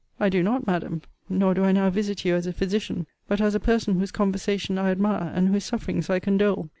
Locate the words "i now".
1.63-1.91